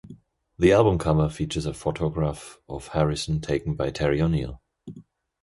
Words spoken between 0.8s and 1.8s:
cover features a